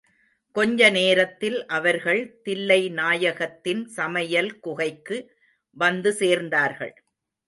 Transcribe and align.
கொஞ்சநேரத்தில் 0.55 1.57
அவர்கள் 1.67 2.21
தில்லைநாயகத்தின் 2.45 3.83
சமையல் 3.89 4.59
குகைக்கு 4.59 5.17
வந்து 5.77 6.11
சேர்ந்தார்கள். 6.19 6.93